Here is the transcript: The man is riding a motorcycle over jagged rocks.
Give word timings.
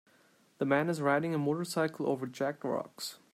The 0.57 0.65
man 0.65 0.89
is 0.89 0.99
riding 0.99 1.35
a 1.35 1.37
motorcycle 1.37 2.07
over 2.09 2.25
jagged 2.25 2.65
rocks. 2.65 3.19